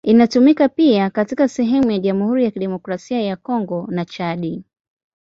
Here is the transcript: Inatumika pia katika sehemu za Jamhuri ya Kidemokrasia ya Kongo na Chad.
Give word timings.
Inatumika 0.03 0.69
pia 0.69 1.09
katika 1.09 1.47
sehemu 1.47 1.87
za 1.87 1.97
Jamhuri 1.97 2.43
ya 2.43 2.51
Kidemokrasia 2.51 3.21
ya 3.21 3.35
Kongo 3.35 3.87
na 3.91 4.05
Chad. 4.05 4.63